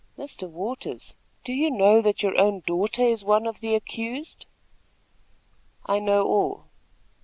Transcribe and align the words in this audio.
"Mr. 0.17 0.49
Waters, 0.49 1.13
do 1.43 1.53
you 1.53 1.69
know 1.69 2.01
that 2.01 2.23
your 2.23 2.35
own 2.41 2.61
daughter 2.61 3.03
is 3.03 3.23
one 3.23 3.45
of 3.45 3.59
the 3.59 3.75
accused?" 3.75 4.47
"I 5.85 5.99
know 5.99 6.25
all." 6.25 6.65